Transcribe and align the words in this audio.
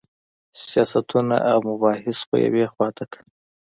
سیاستونه 0.65 1.35
او 1.51 1.59
مباحث 1.69 2.17
خو 2.27 2.35
یوې 2.45 2.65
خوا 2.73 2.87
ته 2.97 3.03
کړه. 3.11 3.23